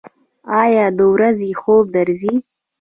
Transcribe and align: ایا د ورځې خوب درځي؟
ایا 0.61 0.85
د 0.97 0.99
ورځې 1.13 1.49
خوب 1.61 1.85
درځي؟ 1.95 2.33